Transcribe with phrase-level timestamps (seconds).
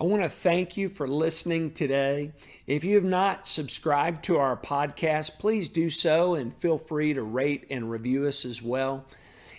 [0.00, 2.30] I want to thank you for listening today.
[2.68, 7.22] If you have not subscribed to our podcast, please do so and feel free to
[7.24, 9.04] rate and review us as well.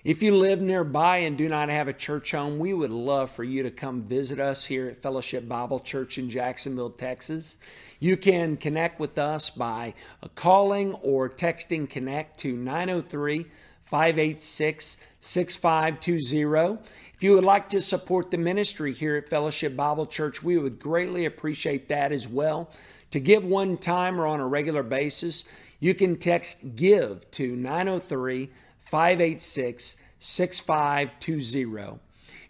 [0.06, 3.44] If you live nearby and do not have a church home, we would love for
[3.44, 7.58] you to come visit us here at Fellowship Bible Church in Jacksonville, Texas.
[8.00, 9.94] You can connect with us by
[10.36, 13.46] calling or texting Connect to 903
[13.90, 16.78] 586 6520.
[17.16, 20.80] If you would like to support the ministry here at Fellowship Bible Church, we would
[20.80, 22.70] greatly appreciate that as well.
[23.10, 25.44] To give one time or on a regular basis,
[25.80, 32.00] you can text GIVE to 903 586 6520.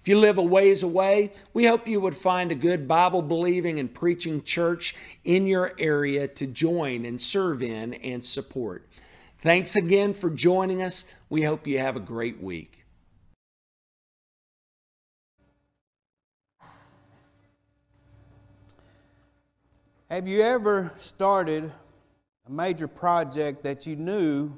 [0.01, 3.79] If you live a ways away, we hope you would find a good Bible believing
[3.79, 8.88] and preaching church in your area to join and serve in and support.
[9.41, 11.05] Thanks again for joining us.
[11.29, 12.83] We hope you have a great week.
[20.09, 21.71] Have you ever started
[22.45, 24.51] a major project that you knew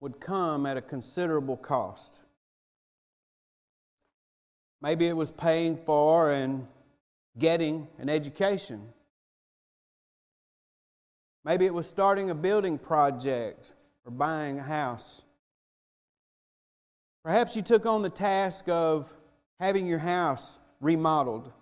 [0.00, 2.20] would come at a considerable cost?
[4.82, 6.66] Maybe it was paying for and
[7.38, 8.92] getting an education.
[11.46, 13.72] Maybe it was starting a building project
[14.04, 15.22] or buying a house.
[17.24, 19.12] Perhaps you took on the task of
[19.60, 21.52] having your house remodeled.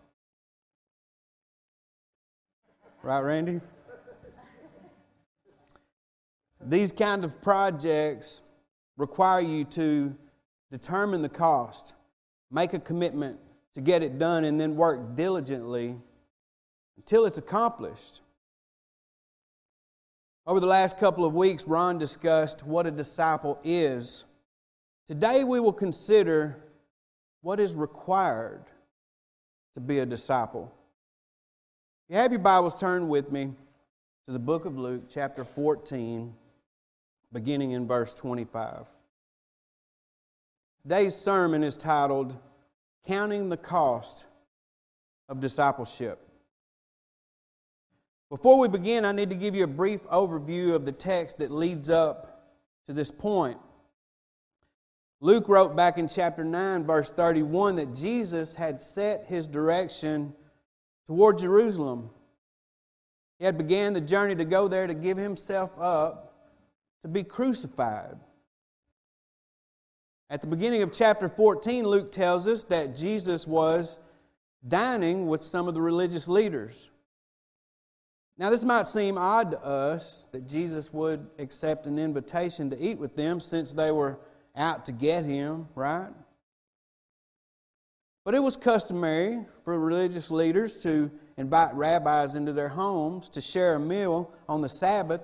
[3.02, 3.60] Right, Randy?
[6.62, 8.42] These kind of projects
[8.96, 10.14] require you to
[10.70, 11.94] determine the cost,
[12.50, 13.38] make a commitment
[13.74, 15.96] to get it done, and then work diligently
[16.96, 18.20] until it's accomplished.
[20.50, 24.24] Over the last couple of weeks, Ron discussed what a disciple is.
[25.06, 26.56] Today, we will consider
[27.40, 28.64] what is required
[29.74, 30.74] to be a disciple.
[32.08, 33.52] You have your Bibles turned with me
[34.24, 36.34] to the book of Luke, chapter 14,
[37.32, 38.86] beginning in verse 25.
[40.82, 42.36] Today's sermon is titled
[43.06, 44.26] Counting the Cost
[45.28, 46.29] of Discipleship.
[48.30, 51.50] Before we begin, I need to give you a brief overview of the text that
[51.50, 52.46] leads up
[52.86, 53.58] to this point.
[55.20, 60.32] Luke wrote back in chapter 9, verse 31, that Jesus had set his direction
[61.08, 62.08] toward Jerusalem.
[63.40, 66.28] He had began the journey to go there to give himself up
[67.02, 68.16] to be crucified.
[70.30, 73.98] At the beginning of chapter 14, Luke tells us that Jesus was
[74.68, 76.90] dining with some of the religious leaders.
[78.40, 82.96] Now, this might seem odd to us that Jesus would accept an invitation to eat
[82.96, 84.18] with them since they were
[84.56, 86.08] out to get him, right?
[88.24, 93.74] But it was customary for religious leaders to invite rabbis into their homes to share
[93.74, 95.20] a meal on the Sabbath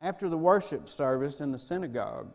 [0.00, 2.32] after the worship service in the synagogue.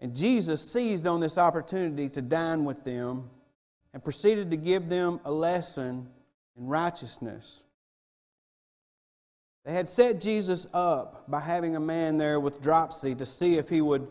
[0.00, 3.30] And Jesus seized on this opportunity to dine with them
[3.94, 6.10] and proceeded to give them a lesson
[6.58, 7.62] in righteousness.
[9.64, 13.68] They had set Jesus up by having a man there with dropsy to see if
[13.68, 14.08] he would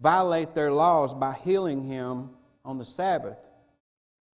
[0.00, 2.30] violate their laws by healing him
[2.64, 3.38] on the Sabbath.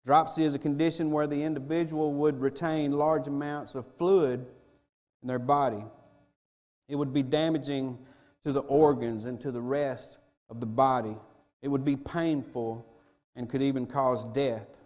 [0.06, 4.46] Dropsy is a condition where the individual would retain large amounts of fluid
[5.22, 5.84] in their body.
[6.90, 7.98] It would be damaging
[8.44, 10.18] to the organs and to the rest
[10.50, 11.16] of the body.
[11.62, 12.86] It would be painful
[13.36, 14.78] and could even cause death.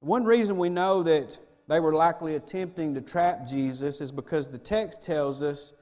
[0.00, 1.38] One reason we know that
[1.70, 5.72] they were likely attempting to trap Jesus is because the text tells us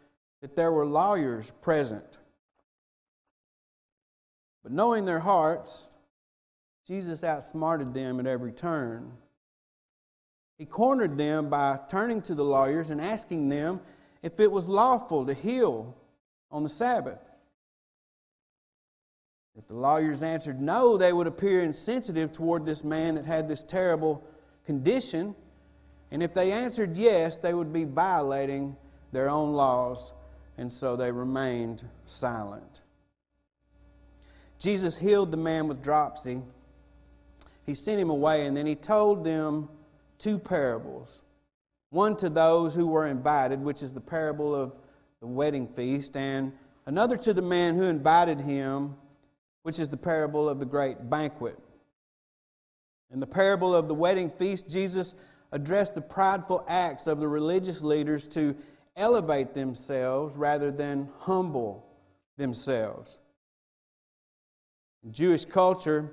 [0.42, 2.18] that there were lawyers present.
[4.62, 5.88] But knowing their hearts,
[6.86, 9.10] Jesus outsmarted them at every turn.
[10.58, 13.80] He cornered them by turning to the lawyers and asking them
[14.22, 15.96] if it was lawful to heal
[16.50, 17.30] on the Sabbath.
[19.56, 23.64] If the lawyers answered no, they would appear insensitive toward this man that had this
[23.64, 24.22] terrible
[24.66, 25.34] condition
[26.10, 28.76] and if they answered yes, they would be violating
[29.12, 30.12] their own laws,
[30.56, 32.82] and so they remained silent.
[34.58, 36.42] Jesus healed the man with dropsy.
[37.64, 39.68] He sent him away, and then he told them
[40.18, 41.22] two parables
[41.90, 44.74] one to those who were invited, which is the parable of
[45.20, 46.52] the wedding feast, and
[46.86, 48.94] another to the man who invited him,
[49.62, 51.58] which is the parable of the great banquet.
[53.10, 55.14] In the parable of the wedding feast, Jesus
[55.52, 58.54] address the prideful acts of the religious leaders to
[58.96, 61.86] elevate themselves rather than humble
[62.36, 63.18] themselves.
[65.04, 66.10] In Jewish culture,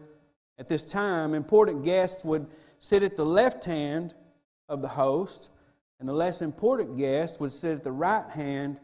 [0.58, 2.48] at this time, important guests would
[2.80, 4.14] sit at the left hand
[4.70, 5.50] of the host,
[6.00, 8.80] and the less important guests would sit at the right hand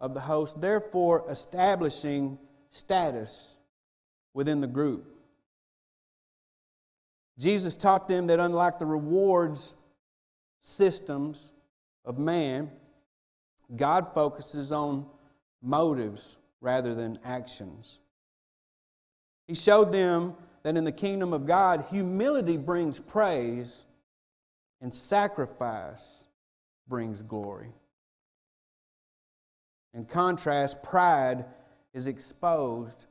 [0.00, 2.38] of the host, therefore establishing
[2.70, 3.56] status
[4.34, 5.10] within the group.
[7.38, 9.74] Jesus taught them that unlike the rewards
[10.64, 11.52] systems
[12.06, 12.70] of man,
[13.76, 15.04] God focuses on
[15.62, 18.00] motives rather than actions.
[19.46, 23.84] He showed them that in the kingdom of God, humility brings praise
[24.80, 26.24] and sacrifice
[26.88, 27.72] brings glory.
[29.92, 31.44] In contrast, pride
[31.92, 33.04] is exposed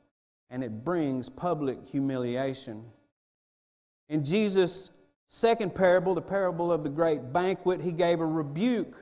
[0.50, 2.84] and it brings public humiliation.
[4.10, 4.90] In Jesus'
[5.34, 8.96] second parable, the parable of the great banquet, he gave a rebuke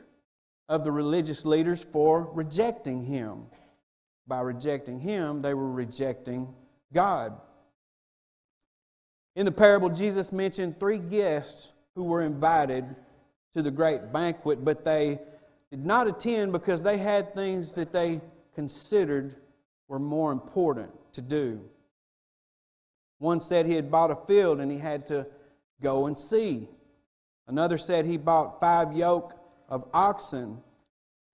[0.70, 3.44] of the religious leaders for rejecting him.
[4.28, 6.48] By rejecting him, they were rejecting
[6.94, 7.34] God.
[9.36, 12.86] In the parable, Jesus mentioned three guests who were invited
[13.54, 15.20] to the great banquet, but they
[15.70, 18.22] did not attend because they had things that they
[18.56, 19.36] considered
[19.90, 21.60] were more important to do.
[23.20, 25.28] One said he had bought a field and he had to
[25.82, 26.68] go and see.
[27.48, 29.36] Another said he bought five yoke
[29.68, 30.62] of oxen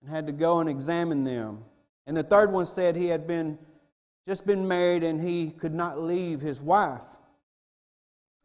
[0.00, 1.64] and had to go and examine them.
[2.06, 3.58] And the third one said he had been
[4.26, 7.04] just been married and he could not leave his wife.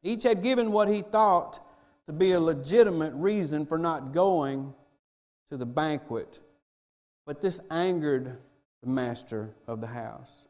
[0.01, 1.59] Each had given what he thought
[2.05, 4.73] to be a legitimate reason for not going
[5.49, 6.39] to the banquet.
[7.25, 8.37] But this angered
[8.81, 10.47] the master of the house.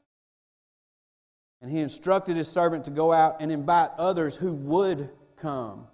[1.61, 5.09] And he instructed his servant to go out and invite others who would
[5.43, 5.85] come.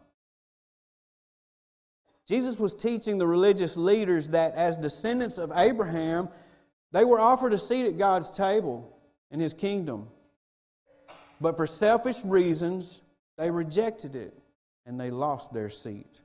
[2.28, 6.30] Jesus was teaching the religious leaders that as descendants of Abraham,
[6.92, 8.96] they were offered a seat at God's table
[9.32, 10.08] in his kingdom.
[11.42, 13.02] But for selfish reasons,
[13.38, 14.38] they rejected it
[14.86, 16.22] and they lost their seat.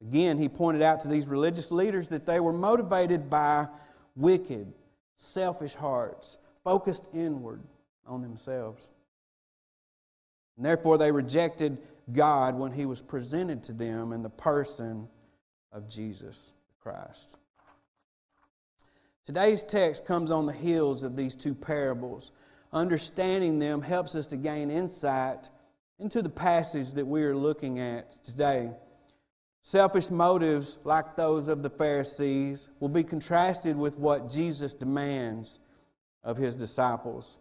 [0.00, 3.68] Again, he pointed out to these religious leaders that they were motivated by
[4.16, 4.72] wicked,
[5.16, 7.60] selfish hearts, focused inward
[8.06, 8.88] on themselves.
[10.56, 11.78] And therefore, they rejected
[12.12, 15.08] God when he was presented to them in the person
[15.72, 16.52] of Jesus
[16.82, 17.36] Christ.
[19.24, 22.32] Today's text comes on the heels of these two parables.
[22.72, 25.48] Understanding them helps us to gain insight
[25.98, 28.72] into the passage that we are looking at today.
[29.60, 35.60] Selfish motives, like those of the Pharisees, will be contrasted with what Jesus demands
[36.24, 37.38] of his disciples.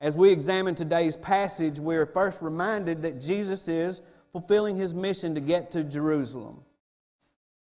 [0.00, 4.02] As we examine today's passage, we are first reminded that Jesus is
[4.32, 6.60] fulfilling his mission to get to Jerusalem.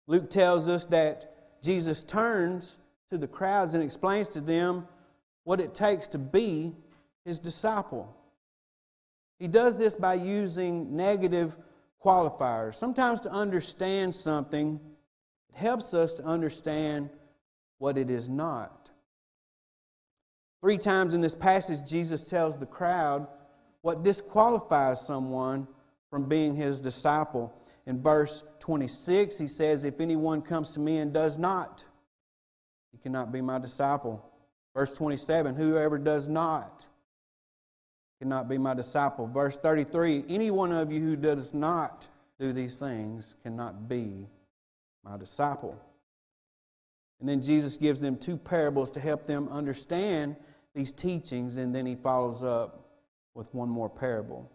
[0.06, 2.78] Luke tells us that Jesus turns
[3.10, 4.86] to the crowds and explains to them
[5.44, 6.72] what it takes to be
[7.24, 8.14] his disciple.
[9.38, 11.56] He does this by using negative
[12.04, 12.76] qualifiers.
[12.76, 14.78] Sometimes to understand something,
[15.50, 17.10] it helps us to understand
[17.78, 18.90] what it is not.
[20.64, 23.28] Three times in this passage, Jesus tells the crowd
[23.82, 25.68] what disqualifies someone
[26.08, 27.52] from being his disciple.
[27.84, 31.84] In verse 26, he says, If anyone comes to me and does not,
[32.92, 34.24] he cannot be my disciple.
[34.74, 36.86] Verse 27, whoever does not
[38.18, 39.26] cannot be my disciple.
[39.26, 42.08] Verse 33, any one of you who does not
[42.40, 44.26] do these things cannot be
[45.04, 45.78] my disciple.
[47.20, 50.36] And then Jesus gives them two parables to help them understand
[50.74, 52.88] these teachings, and then he follows up
[53.34, 54.50] with one more parable.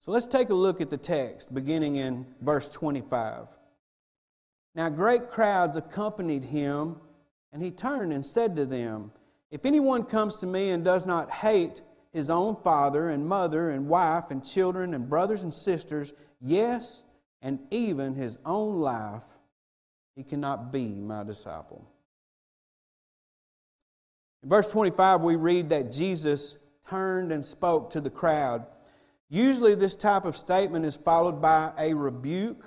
[0.00, 3.46] So let's take a look at the text beginning in verse 25.
[4.74, 6.96] Now, great crowds accompanied him,
[7.52, 9.12] and he turned and said to them,
[9.50, 11.80] If anyone comes to me and does not hate
[12.12, 17.04] his own father and mother and wife and children and brothers and sisters, yes,
[17.40, 19.24] and even his own life,
[20.16, 21.88] he cannot be my disciple.
[24.44, 28.66] In verse 25, we read that Jesus turned and spoke to the crowd.
[29.30, 32.62] Usually, this type of statement is followed by a rebuke,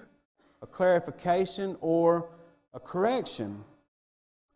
[0.63, 2.31] a clarification, or
[2.73, 3.63] a correction.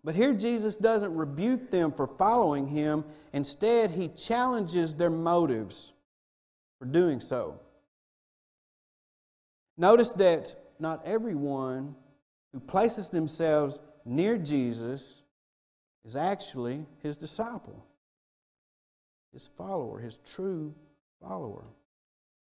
[0.03, 3.05] But here, Jesus doesn't rebuke them for following him.
[3.33, 5.93] Instead, he challenges their motives
[6.79, 7.59] for doing so.
[9.77, 11.93] Notice that not everyone
[12.51, 15.21] who places themselves near Jesus
[16.05, 17.85] is actually his disciple,
[19.33, 20.73] his follower, his true
[21.21, 21.63] follower.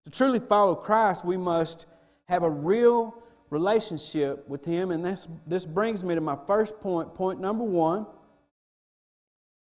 [0.04, 1.86] To truly follow Christ, we must
[2.28, 3.14] have a real
[3.50, 4.90] relationship with Him.
[4.90, 7.14] And this, this brings me to my first point.
[7.14, 8.06] Point number one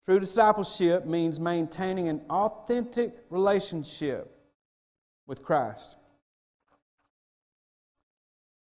[0.04, 4.36] true discipleship means maintaining an authentic relationship
[5.26, 5.96] with Christ.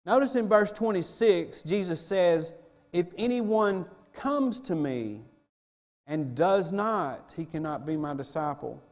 [0.06, 2.52] Notice in verse 26, Jesus says,
[2.92, 5.20] If anyone comes to me
[6.06, 8.82] and does not, he cannot be my disciple.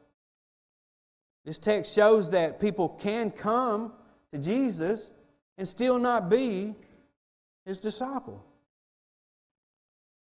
[1.45, 3.93] This text shows that people can come
[4.33, 5.11] to Jesus
[5.59, 6.75] and still not be
[7.67, 8.45] his disciple.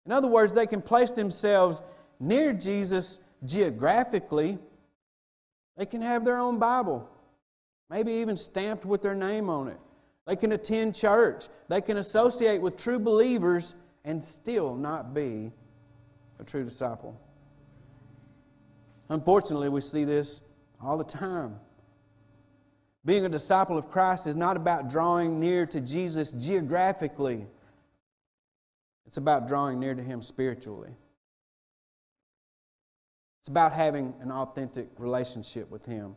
[0.06, 1.82] In other words, they can place themselves
[2.20, 4.58] near Jesus geographically.
[5.78, 7.10] They can have their own Bible,
[7.90, 9.80] maybe even stamped with their name on it.
[10.26, 11.48] They can attend church.
[11.70, 15.52] They can associate with true believers and still not be
[16.40, 17.20] a true disciple.
[19.10, 20.42] Unfortunately, we see this
[20.82, 21.56] all the time.
[23.06, 27.46] Being a disciple of Christ is not about drawing near to Jesus geographically,
[29.06, 30.90] it's about drawing near to Him spiritually.
[33.42, 36.16] It's about having an authentic relationship with Him.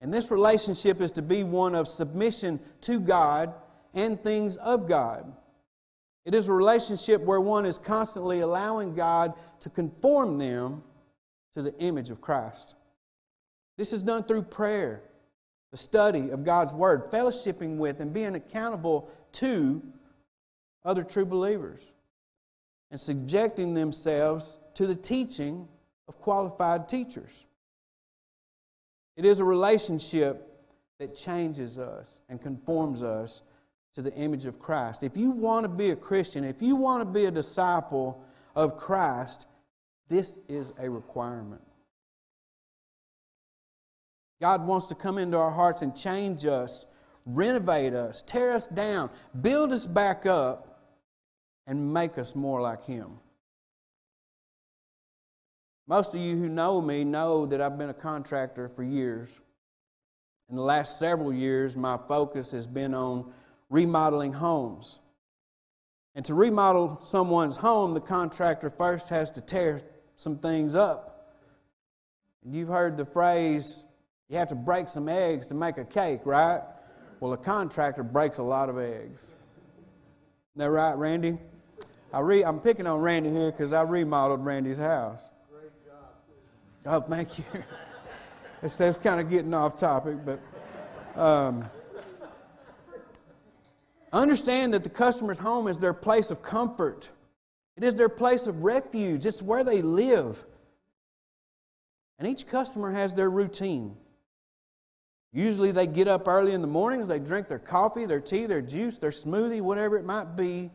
[0.00, 3.52] And this relationship is to be one of submission to God
[3.94, 5.32] and things of God.
[6.28, 10.82] It is a relationship where one is constantly allowing God to conform them
[11.54, 12.74] to the image of Christ.
[13.78, 15.00] This is done through prayer,
[15.70, 19.82] the study of God's Word, fellowshipping with and being accountable to
[20.84, 21.92] other true believers,
[22.90, 25.66] and subjecting themselves to the teaching
[26.08, 27.46] of qualified teachers.
[29.16, 30.46] It is a relationship
[30.98, 33.44] that changes us and conforms us
[33.94, 35.02] to the image of Christ.
[35.02, 38.22] If you want to be a Christian, if you want to be a disciple
[38.54, 39.46] of Christ,
[40.08, 41.62] this is a requirement.
[44.40, 46.86] God wants to come into our hearts and change us,
[47.26, 50.68] renovate us, tear us down, build us back up,
[51.66, 53.18] and make us more like Him.
[55.86, 59.40] Most of you who know me know that I've been a contractor for years.
[60.50, 63.32] In the last several years, my focus has been on
[63.70, 64.98] remodeling homes.
[66.14, 69.82] And to remodel someone's home, the contractor first has to tear
[70.16, 71.36] some things up.
[72.44, 73.84] And you've heard the phrase,
[74.28, 76.62] you have to break some eggs to make a cake, right?
[77.20, 79.22] Well, a contractor breaks a lot of eggs.
[79.22, 79.32] Is
[80.56, 81.38] that right, Randy?
[82.12, 85.22] I re- I'm picking on Randy here because I remodeled Randy's house.
[85.52, 86.04] Great job.
[86.86, 87.44] Oh, thank you.
[88.62, 90.40] it's, it's kind of getting off topic, but
[91.20, 91.64] um,
[94.12, 97.10] understand that the customer's home is their place of comfort.
[97.76, 99.26] It is their place of refuge.
[99.26, 100.44] It's where they live.
[102.18, 103.96] And each customer has their routine.
[105.32, 108.62] Usually they get up early in the mornings, they drink their coffee, their tea, their
[108.62, 110.70] juice, their smoothie, whatever it might be,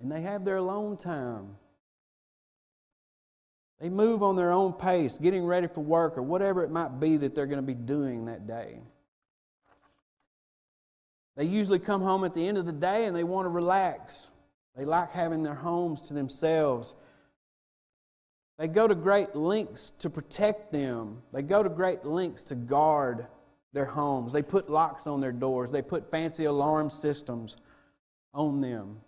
[0.00, 1.56] and they have their alone time.
[3.80, 7.16] They move on their own pace, getting ready for work or whatever it might be
[7.18, 8.80] that they're going to be doing that day.
[11.36, 14.30] They usually come home at the end of the day and they want to relax.
[14.76, 16.94] They like having their homes to themselves.
[18.58, 21.22] They go to great lengths to protect them.
[21.32, 23.26] They go to great lengths to guard
[23.72, 24.32] their homes.
[24.32, 25.72] They put locks on their doors.
[25.72, 27.56] They put fancy alarm systems
[28.34, 29.00] on them.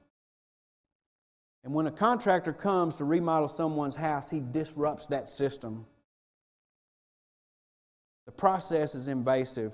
[1.65, 5.87] And when a contractor comes to remodel someone's house, he disrupts that system.
[8.27, 9.73] The process is invasive.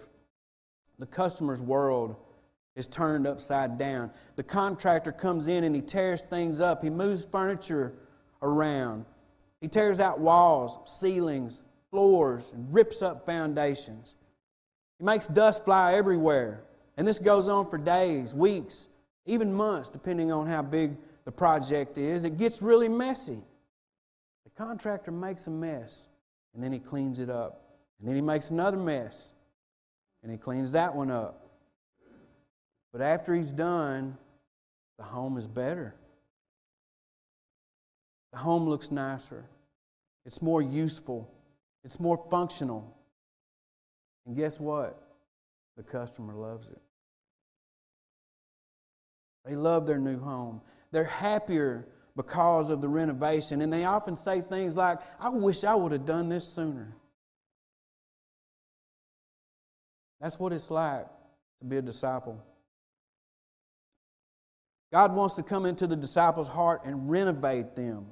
[0.99, 2.17] The customer's world
[2.77, 4.11] is turned upside down.
[4.37, 6.83] The contractor comes in and he tears things up.
[6.83, 7.95] He moves furniture
[8.43, 9.05] around.
[9.61, 14.15] He tears out walls, ceilings, floors, and rips up foundations.
[14.99, 16.65] He makes dust fly everywhere.
[16.97, 18.89] And this goes on for days, weeks,
[19.27, 23.43] even months, depending on how big the project is, it gets really messy.
[24.45, 26.09] The contractor makes a mess,
[26.55, 27.63] and then he cleans it up.
[27.99, 29.33] And then he makes another mess,
[30.23, 31.48] and he cleans that one up.
[32.93, 34.17] But after he's done,
[34.99, 35.95] the home is better.
[38.33, 39.45] The home looks nicer.
[40.27, 41.33] It's more useful.
[41.85, 42.97] It's more functional.
[44.27, 45.03] And guess what?
[45.77, 46.81] The customer loves it.
[49.45, 50.61] They love their new home.
[50.91, 53.63] They're happier because of the renovation.
[53.63, 56.95] And they often say things like, I wish I would have done this sooner.
[60.21, 61.07] That's what it's like
[61.61, 62.43] to be a disciple.
[64.93, 68.07] God wants to come into the disciples' heart and renovate them.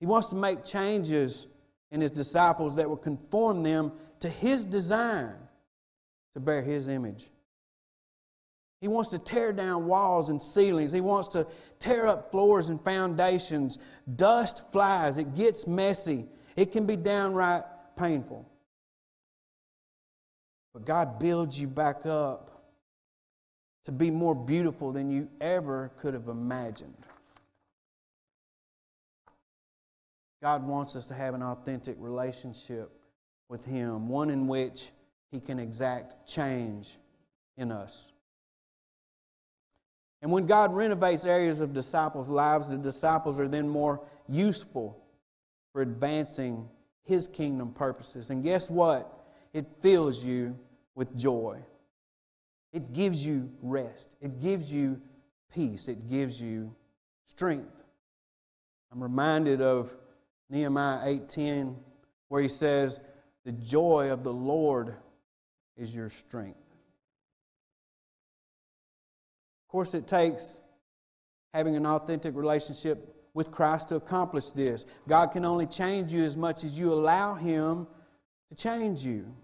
[0.00, 1.46] He wants to make changes
[1.90, 5.34] in His disciples that will conform them to His design
[6.34, 7.30] to bear His image.
[8.80, 10.90] He wants to tear down walls and ceilings.
[10.90, 11.46] He wants to
[11.78, 13.78] tear up floors and foundations.
[14.16, 16.26] Dust flies, it gets messy.
[16.56, 17.62] It can be downright
[17.96, 18.48] painful.
[20.72, 22.51] But God builds you back up
[23.84, 26.96] to be more beautiful than you ever could have imagined.
[30.40, 32.90] God wants us to have an authentic relationship
[33.48, 34.90] with Him, one in which
[35.30, 36.98] He can exact change
[37.56, 38.12] in us.
[40.20, 44.98] And when God renovates areas of disciples' lives, the disciples are then more useful
[45.72, 46.68] for advancing
[47.04, 48.30] His kingdom purposes.
[48.30, 49.24] And guess what?
[49.52, 50.58] It fills you
[50.94, 51.58] with joy.
[52.72, 54.08] It gives you rest.
[54.20, 55.00] It gives you
[55.52, 55.88] peace.
[55.88, 56.74] It gives you
[57.26, 57.84] strength.
[58.90, 59.94] I'm reminded of
[60.50, 61.82] Nehemiah 8:10
[62.28, 63.00] where he says,
[63.44, 64.96] "The joy of the Lord
[65.76, 66.58] is your strength."
[69.62, 70.60] Of course, it takes
[71.54, 74.86] having an authentic relationship with Christ to accomplish this.
[75.08, 77.86] God can only change you as much as you allow Him
[78.48, 79.34] to change you.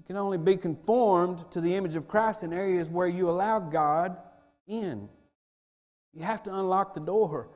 [0.00, 3.58] You can only be conformed to the image of Christ in areas where you allow
[3.60, 4.16] God
[4.66, 5.10] in.
[6.14, 7.50] You have to unlock the door.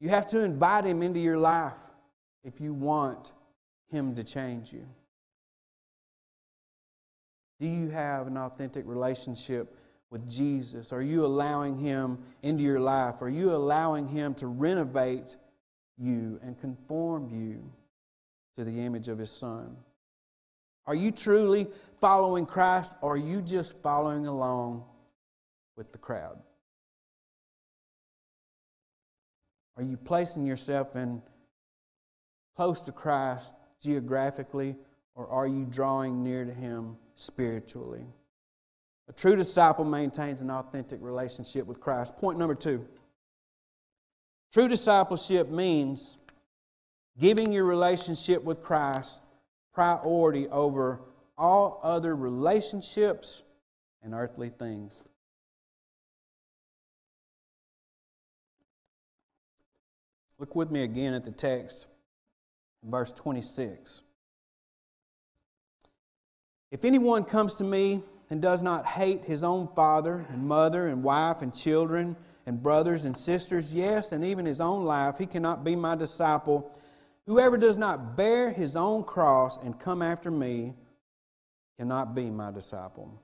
[0.00, 1.72] You have to invite Him into your life
[2.44, 3.32] if you want
[3.90, 4.86] Him to change you.
[7.58, 9.74] Do you have an authentic relationship
[10.10, 10.92] with Jesus?
[10.92, 13.22] Are you allowing Him into your life?
[13.22, 15.36] Are you allowing Him to renovate
[15.96, 17.62] you and conform you
[18.58, 19.74] to the image of His Son?
[20.90, 21.68] Are you truly
[22.00, 24.82] following Christ or are you just following along
[25.76, 26.36] with the crowd?
[29.76, 31.22] Are you placing yourself in
[32.56, 34.74] close to Christ geographically
[35.14, 38.04] or are you drawing near to Him spiritually?
[39.08, 42.16] A true disciple maintains an authentic relationship with Christ.
[42.16, 42.84] Point number two
[44.52, 46.16] true discipleship means
[47.16, 49.22] giving your relationship with Christ
[49.80, 51.00] priority over
[51.38, 53.44] all other relationships
[54.02, 55.02] and earthly things.
[60.38, 61.86] Look with me again at the text,
[62.84, 64.02] verse 26.
[66.70, 71.02] If anyone comes to me and does not hate his own father and mother and
[71.02, 75.64] wife and children and brothers and sisters, yes, and even his own life, he cannot
[75.64, 76.70] be my disciple.
[77.26, 80.74] Whoever does not bear his own cross and come after me
[81.78, 83.22] cannot be my disciple.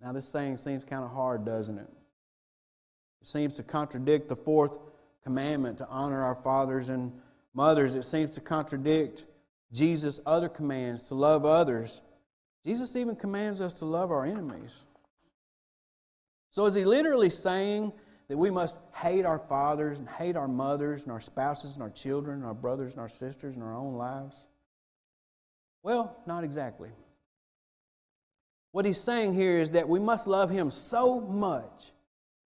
[0.00, 1.88] Now, this saying seems kind of hard, doesn't it?
[3.20, 4.78] It seems to contradict the fourth
[5.22, 7.12] commandment to honor our fathers and
[7.54, 7.94] mothers.
[7.94, 9.24] It seems to contradict
[9.72, 12.02] Jesus' other commands to love others
[12.64, 14.86] Jesus even commands us to love our enemies.
[16.50, 17.92] So, is he literally saying
[18.32, 21.90] that we must hate our fathers and hate our mothers and our spouses and our
[21.90, 24.46] children and our brothers and our sisters and our own lives?
[25.82, 26.88] Well, not exactly.
[28.70, 31.92] What he's saying here is that we must love him so much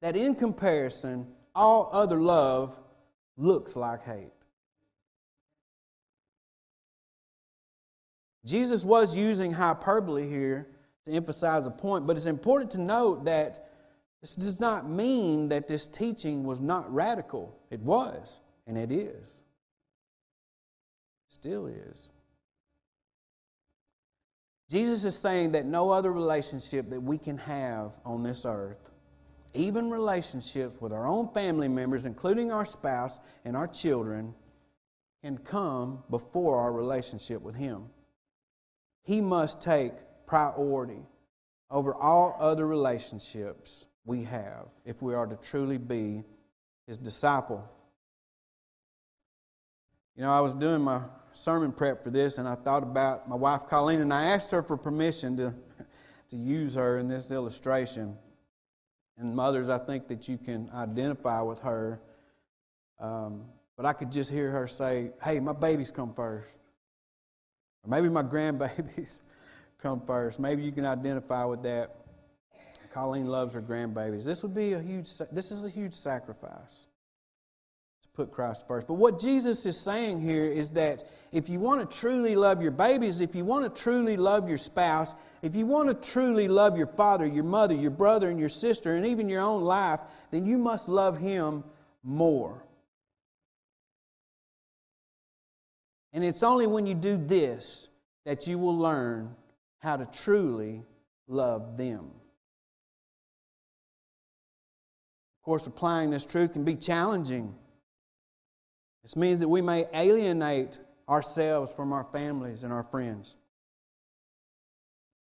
[0.02, 2.78] that in comparison, all other love
[3.36, 4.30] looks like hate.
[8.44, 10.68] Jesus was using hyperbole here
[11.06, 13.71] to emphasize a point, but it's important to note that
[14.22, 17.54] this does not mean that this teaching was not radical.
[17.70, 19.42] It was, and it is.
[21.28, 22.08] Still is.
[24.70, 28.90] Jesus is saying that no other relationship that we can have on this earth,
[29.52, 34.34] even relationships with our own family members, including our spouse and our children,
[35.22, 37.90] can come before our relationship with Him
[39.02, 39.92] he must take
[40.26, 41.02] priority
[41.70, 46.24] over all other relationships we have if we are to truly be
[46.86, 47.64] his disciple.
[50.16, 53.36] You know, I was doing my sermon prep for this and I thought about my
[53.36, 55.54] wife Colleen and I asked her for permission to,
[56.30, 58.16] to use her in this illustration.
[59.18, 62.00] And mothers, I think that you can identify with her.
[62.98, 63.44] Um,
[63.76, 66.56] but I could just hear her say, Hey, my babies come first.
[67.84, 69.22] Or maybe my grandbabies
[69.78, 70.40] come first.
[70.40, 72.01] Maybe you can identify with that.
[72.92, 74.24] Colleen loves her grandbabies.
[74.24, 76.86] This would be a huge this is a huge sacrifice
[78.02, 78.86] to put Christ first.
[78.86, 82.70] But what Jesus is saying here is that if you want to truly love your
[82.70, 86.76] babies, if you want to truly love your spouse, if you want to truly love
[86.76, 90.00] your father, your mother, your brother and your sister and even your own life,
[90.30, 91.64] then you must love him
[92.02, 92.62] more.
[96.12, 97.88] And it's only when you do this
[98.26, 99.34] that you will learn
[99.78, 100.84] how to truly
[101.26, 102.10] love them.
[105.42, 107.52] Of course, applying this truth can be challenging.
[109.02, 110.78] This means that we may alienate
[111.08, 113.34] ourselves from our families and our friends.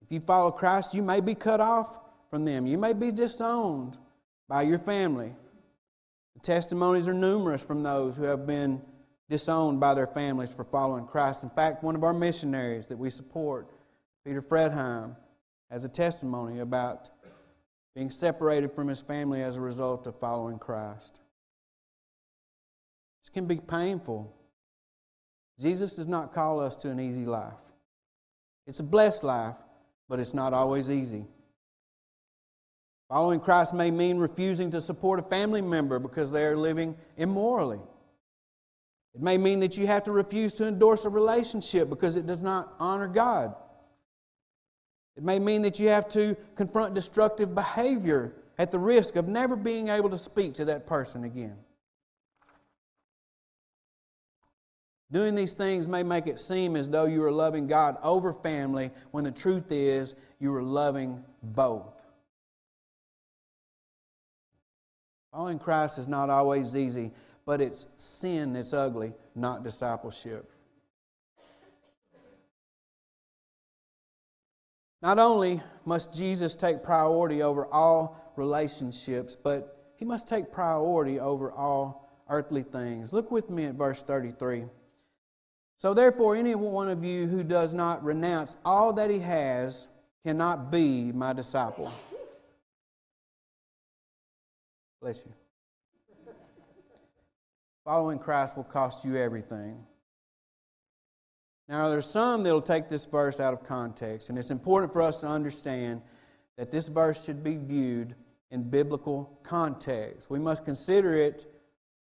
[0.00, 1.98] If you follow Christ, you may be cut off
[2.30, 2.68] from them.
[2.68, 3.98] You may be disowned
[4.48, 5.32] by your family.
[6.36, 8.80] The testimonies are numerous from those who have been
[9.28, 11.42] disowned by their families for following Christ.
[11.42, 13.72] In fact, one of our missionaries that we support,
[14.24, 15.16] Peter Fredheim,
[15.68, 17.10] has a testimony about
[17.94, 21.20] being separated from his family as a result of following Christ.
[23.22, 24.34] This can be painful.
[25.60, 27.52] Jesus does not call us to an easy life.
[28.66, 29.56] It's a blessed life,
[30.08, 31.26] but it's not always easy.
[33.08, 37.80] Following Christ may mean refusing to support a family member because they are living immorally.
[39.14, 42.42] It may mean that you have to refuse to endorse a relationship because it does
[42.42, 43.54] not honor God.
[45.16, 49.56] It may mean that you have to confront destructive behavior at the risk of never
[49.56, 51.56] being able to speak to that person again.
[55.10, 58.90] Doing these things may make it seem as though you are loving God over family
[59.10, 62.02] when the truth is you are loving both.
[65.32, 67.10] Following Christ is not always easy,
[67.44, 70.51] but it's sin that's ugly, not discipleship.
[75.02, 81.50] Not only must Jesus take priority over all relationships, but he must take priority over
[81.52, 83.12] all earthly things.
[83.12, 84.64] Look with me at verse 33.
[85.76, 89.88] So, therefore, any one of you who does not renounce all that he has
[90.24, 91.92] cannot be my disciple.
[95.00, 95.32] Bless you.
[97.84, 99.84] Following Christ will cost you everything.
[101.68, 105.00] Now, there's some that will take this verse out of context, and it's important for
[105.00, 106.02] us to understand
[106.56, 108.14] that this verse should be viewed
[108.50, 110.28] in biblical context.
[110.28, 111.46] We must consider it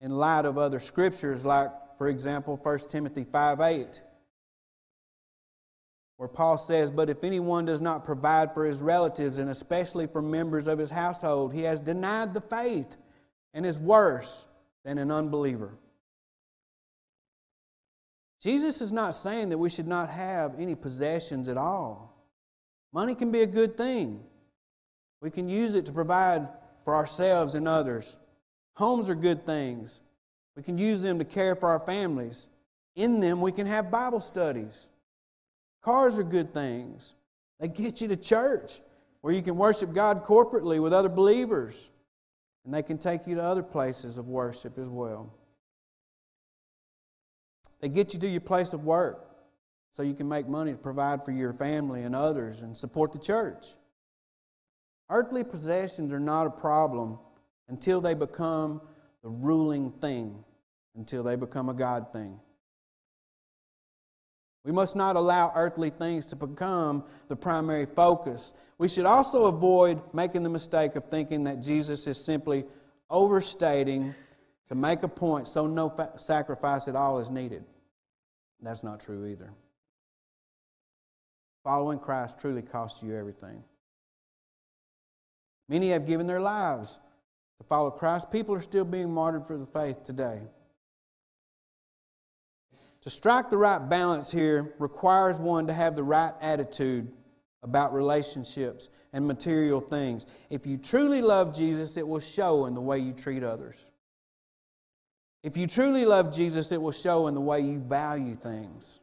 [0.01, 4.03] in light of other scriptures, like, for example, 1 Timothy 5 8,
[6.17, 10.23] where Paul says, But if anyone does not provide for his relatives, and especially for
[10.23, 12.97] members of his household, he has denied the faith
[13.55, 14.47] and is worse
[14.85, 15.75] than an unbeliever.
[18.43, 22.13] Jesus is not saying that we should not have any possessions at all.
[22.93, 24.21] Money can be a good thing.
[25.21, 26.49] We can use it to provide
[26.85, 28.17] for ourselves and others.
[28.75, 30.01] Homes are good things.
[30.57, 32.49] We can use them to care for our families.
[32.97, 34.91] In them, we can have Bible studies.
[35.85, 37.15] Cars are good things.
[37.61, 38.81] They get you to church
[39.21, 41.91] where you can worship God corporately with other believers.
[42.65, 45.33] And they can take you to other places of worship as well.
[47.83, 49.29] They get you to your place of work
[49.91, 53.19] so you can make money to provide for your family and others and support the
[53.19, 53.67] church.
[55.11, 57.19] Earthly possessions are not a problem
[57.69, 58.81] until they become
[59.23, 60.43] the ruling thing,
[60.95, 62.39] until they become a God thing.
[64.65, 68.53] We must not allow earthly things to become the primary focus.
[68.79, 72.65] We should also avoid making the mistake of thinking that Jesus is simply
[73.11, 74.15] overstating
[74.73, 77.63] to make a point so no fa- sacrifice at all is needed.
[78.63, 79.53] That's not true either.
[81.63, 83.63] Following Christ truly costs you everything.
[85.69, 86.99] Many have given their lives
[87.59, 88.31] to follow Christ.
[88.31, 90.41] People are still being martyred for the faith today.
[93.03, 97.13] To strike the right balance here requires one to have the right attitude
[97.63, 100.25] about relationships and material things.
[100.49, 103.92] If you truly love Jesus, it will show in the way you treat others.
[105.43, 109.01] If you truly love Jesus, it will show in the way you value things.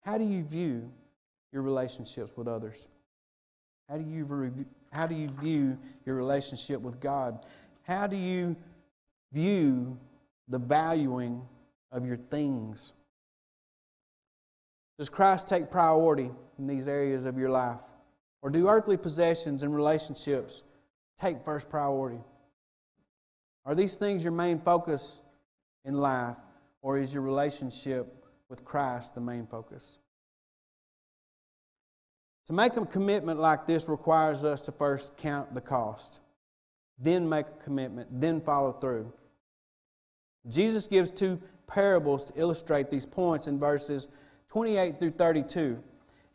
[0.00, 0.90] How do you view
[1.52, 2.88] your relationships with others?
[3.88, 7.46] How do you, how do you view your relationship with God?
[7.82, 8.56] How do you
[9.32, 9.96] view
[10.48, 11.42] the valuing
[11.92, 12.92] of your things?
[14.98, 17.80] Does Christ take priority in these areas of your life?
[18.42, 20.64] Or do earthly possessions and relationships
[21.20, 22.20] take first priority?
[23.66, 25.22] Are these things your main focus
[25.84, 26.36] in life,
[26.82, 29.98] or is your relationship with Christ the main focus?
[32.46, 36.20] To make a commitment like this requires us to first count the cost,
[36.98, 39.10] then make a commitment, then follow through.
[40.48, 44.10] Jesus gives two parables to illustrate these points in verses
[44.48, 45.82] 28 through 32.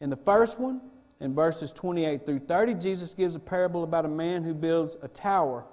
[0.01, 0.81] In the first one,
[1.19, 5.07] in verses 28 through 30, Jesus gives a parable about a man who builds a
[5.07, 5.63] tower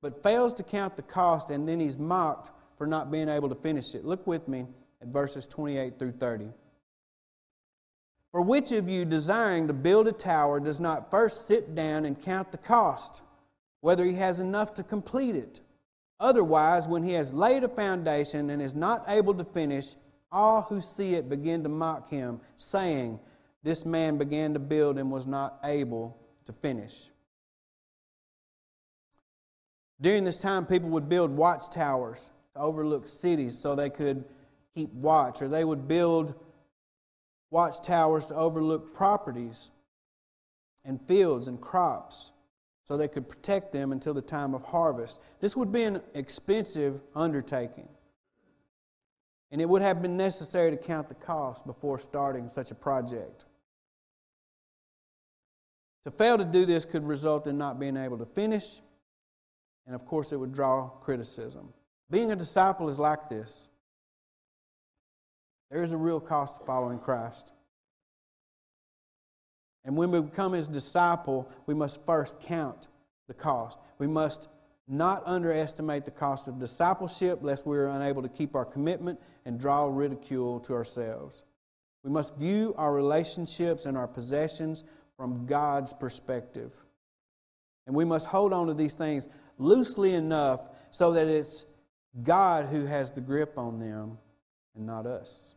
[0.00, 3.54] but fails to count the cost, and then he's mocked for not being able to
[3.54, 4.04] finish it.
[4.04, 4.66] Look with me
[5.02, 6.48] at verses 28 through 30.
[8.30, 12.20] For which of you, desiring to build a tower, does not first sit down and
[12.20, 13.22] count the cost,
[13.80, 15.60] whether he has enough to complete it?
[16.20, 19.94] Otherwise, when he has laid a foundation and is not able to finish,
[20.30, 23.18] all who see it begin to mock him, saying,
[23.62, 27.10] This man began to build and was not able to finish.
[30.00, 34.24] During this time, people would build watchtowers to overlook cities so they could
[34.74, 36.34] keep watch, or they would build
[37.50, 39.70] watchtowers to overlook properties
[40.84, 42.32] and fields and crops
[42.84, 45.20] so they could protect them until the time of harvest.
[45.40, 47.88] This would be an expensive undertaking.
[49.50, 53.46] And it would have been necessary to count the cost before starting such a project.
[56.04, 58.80] To fail to do this could result in not being able to finish,
[59.88, 61.72] and of course, it would draw criticism.
[62.10, 63.70] Being a disciple is like this
[65.70, 67.52] there is a real cost to following Christ.
[69.84, 72.88] And when we become his disciple, we must first count
[73.28, 73.78] the cost.
[73.98, 74.48] We must
[74.86, 79.58] not underestimate the cost of discipleship, lest we are unable to keep our commitment and
[79.58, 81.44] draw ridicule to ourselves.
[82.04, 84.84] We must view our relationships and our possessions
[85.16, 86.78] from God's perspective.
[87.86, 91.66] And we must hold on to these things loosely enough so that it's
[92.22, 94.18] God who has the grip on them
[94.74, 95.54] and not us.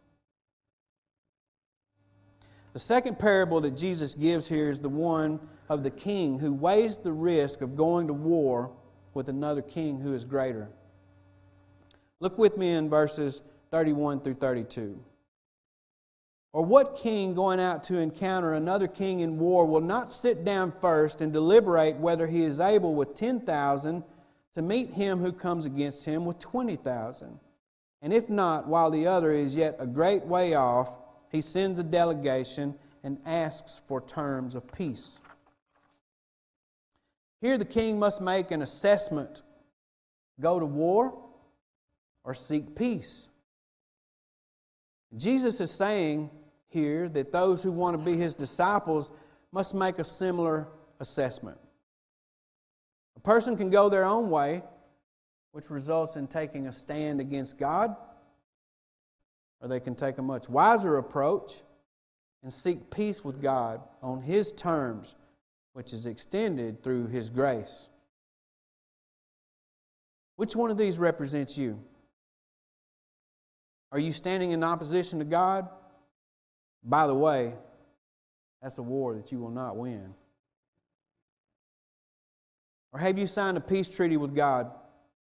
[2.74, 6.98] The second parable that Jesus gives here is the one of the king who weighs
[6.98, 8.72] the risk of going to war
[9.14, 10.70] with another king who is greater.
[12.20, 15.04] Look with me in verses 31 through 32.
[16.54, 20.74] Or what king going out to encounter another king in war will not sit down
[20.82, 24.04] first and deliberate whether he is able with 10,000
[24.54, 27.40] to meet him who comes against him with 20,000?
[28.02, 30.92] And if not, while the other is yet a great way off,
[31.30, 35.22] he sends a delegation and asks for terms of peace.
[37.40, 39.42] Here, the king must make an assessment
[40.40, 41.18] go to war
[42.24, 43.30] or seek peace.
[45.16, 46.30] Jesus is saying
[46.72, 49.12] here that those who want to be his disciples
[49.52, 50.68] must make a similar
[51.00, 51.58] assessment.
[53.18, 54.64] A person can go their own way,
[55.52, 57.96] which results in taking a stand against God,
[59.62, 61.62] or they can take a much wiser approach
[62.44, 65.16] and seek peace with God on his terms
[65.74, 67.90] which is extended through His grace.
[70.36, 71.80] Which one of these represents you?
[73.92, 75.70] Are you standing in opposition to God?
[76.84, 77.54] By the way,
[78.62, 80.14] that's a war that you will not win.
[82.94, 84.72] Or have you signed a peace treaty with God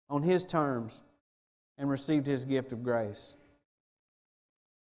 [0.10, 1.02] on His terms
[1.78, 3.36] and received His gift of grace?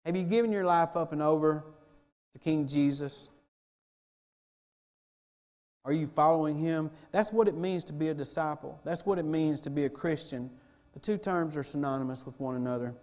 [0.05, 1.63] Have you given your life up and over
[2.33, 3.29] to King Jesus?
[5.85, 6.89] Are you following him?
[7.11, 8.79] That's what it means to be a disciple.
[8.85, 10.49] That's what it means to be a Christian.
[10.93, 12.95] The two terms are synonymous with one another.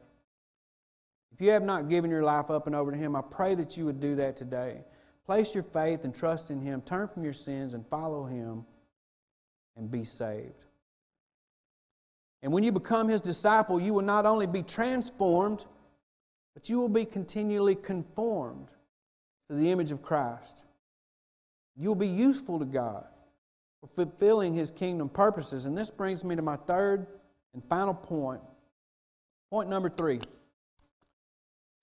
[1.32, 3.76] If you have not given your life up and over to him, I pray that
[3.76, 4.84] you would do that today.
[5.26, 8.64] Place your faith and trust in him, turn from your sins and follow him
[9.76, 10.66] and be saved.
[12.42, 15.64] And when you become his disciple, you will not only be transformed,
[16.54, 18.68] but you will be continually conformed
[19.48, 20.64] to the image of Christ.
[21.76, 23.06] You'll be useful to God
[23.80, 25.66] for fulfilling His kingdom purposes.
[25.66, 27.06] And this brings me to my third
[27.54, 28.42] and final point.
[29.50, 30.20] Point number three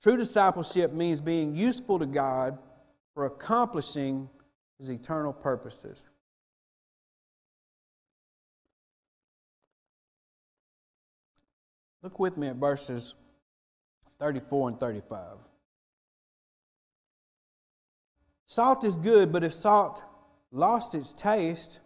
[0.02, 2.58] True discipleship means being useful to God
[3.14, 4.30] for accomplishing
[4.78, 6.06] His eternal purposes.
[12.04, 13.16] Look with me at verses
[14.20, 15.38] 34 and 35.
[18.46, 20.04] Salt is good, but if salt
[20.52, 21.82] lost its taste,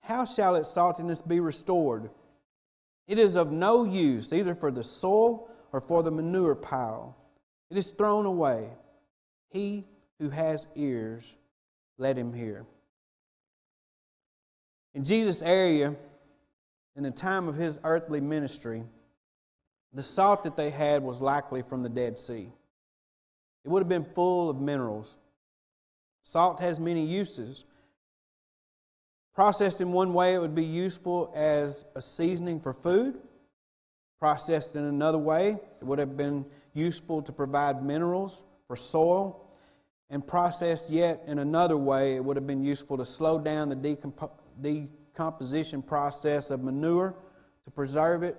[0.00, 2.10] how shall its saltiness be restored?
[3.06, 7.16] It is of no use either for the soil or for the manure pile.
[7.70, 8.68] It is thrown away.
[9.50, 9.84] He
[10.18, 11.36] who has ears,
[11.98, 12.64] let him hear.
[14.94, 15.94] In Jesus' area,
[16.96, 18.82] in the time of his earthly ministry,
[19.92, 22.50] the salt that they had was likely from the Dead Sea.
[23.64, 25.18] It would have been full of minerals.
[26.22, 27.64] Salt has many uses.
[29.34, 33.20] Processed in one way, it would be useful as a seasoning for food.
[34.20, 39.44] Processed in another way, it would have been useful to provide minerals for soil.
[40.10, 43.76] And processed yet in another way, it would have been useful to slow down the
[43.76, 47.14] decomp- decomposition process of manure
[47.64, 48.36] to preserve it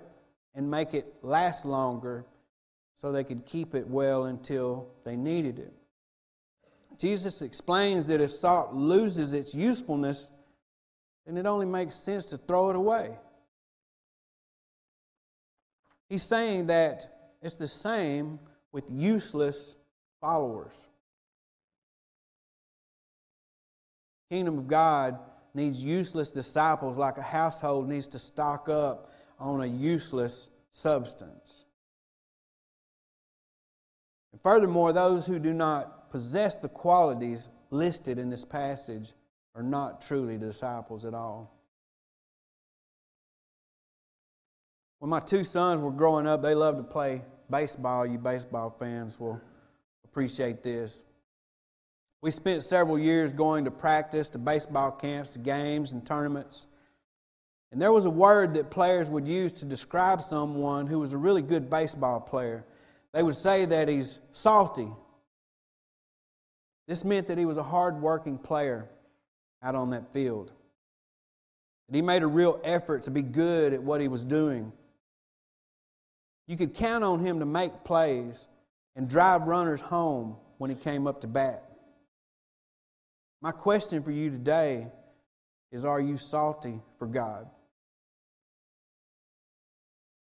[0.54, 2.26] and make it last longer
[2.96, 5.72] so they could keep it well until they needed it.
[6.98, 10.30] Jesus explains that if salt loses its usefulness,
[11.24, 13.16] then it only makes sense to throw it away.
[16.10, 17.06] He's saying that
[17.40, 18.40] it's the same
[18.72, 19.76] with useless
[20.20, 20.88] followers.
[24.28, 25.18] Kingdom of God
[25.54, 31.64] needs useless disciples like a household needs to stock up on a useless substance.
[34.32, 39.12] And furthermore, those who do not possess the qualities listed in this passage
[39.54, 41.59] are not truly disciples at all.
[45.00, 48.06] When my two sons were growing up, they loved to play baseball.
[48.06, 49.40] You baseball fans will
[50.04, 51.04] appreciate this.
[52.22, 56.66] We spent several years going to practice, to baseball camps, to games and tournaments.
[57.72, 61.18] And there was a word that players would use to describe someone who was a
[61.18, 62.66] really good baseball player.
[63.14, 64.88] They would say that he's salty.
[66.88, 68.90] This meant that he was a hard-working player
[69.62, 70.52] out on that field.
[71.88, 74.72] That he made a real effort to be good at what he was doing.
[76.50, 78.48] You could count on him to make plays
[78.96, 81.62] and drive runners home when he came up to bat.
[83.40, 84.88] My question for you today
[85.70, 87.48] is Are you salty for God?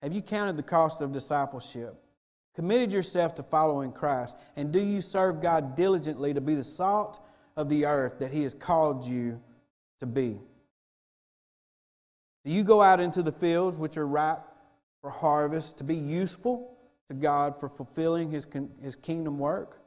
[0.03, 1.95] Have you counted the cost of discipleship?
[2.57, 4.37] Committed yourself to following Christ?
[4.57, 7.21] And do you serve God diligently to be the salt
[7.57, 9.41] of the earth that He has called you
[10.01, 10.41] to be?
[12.45, 14.43] Do you go out into the fields which are ripe
[15.07, 18.45] for harvest to be useful to God for fulfilling His,
[18.83, 19.79] his kingdom work?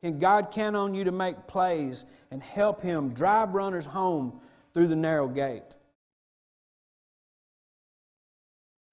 [0.00, 4.38] Can God count on you to make plays and help Him drive runners home
[4.72, 5.74] through the narrow gate?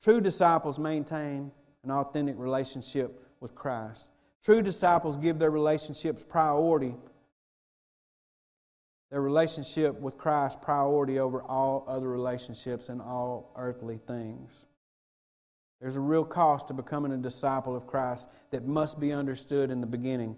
[0.01, 1.51] True disciples maintain
[1.83, 4.07] an authentic relationship with Christ.
[4.43, 6.95] True disciples give their relationships priority,
[9.11, 14.65] their relationship with Christ priority over all other relationships and all earthly things.
[15.83, 19.81] There's a real cost to becoming a disciple of Christ that must be understood in
[19.81, 20.37] the beginning.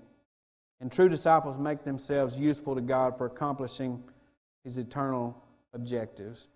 [0.82, 4.04] And true disciples make themselves useful to God for accomplishing
[4.64, 5.40] His eternal
[5.76, 6.48] objectives.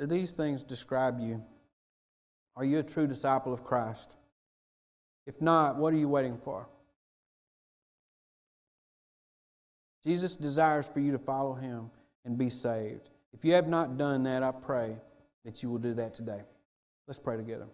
[0.00, 1.44] Do these things describe you?
[2.56, 4.16] Are you a true disciple of Christ?
[5.26, 6.66] If not, what are you waiting for?
[10.02, 11.90] Jesus desires for you to follow Him
[12.24, 13.10] and be saved.
[13.34, 14.96] If you have not done that, I pray
[15.44, 16.40] that you will do that today.
[17.06, 17.66] Let's pray together.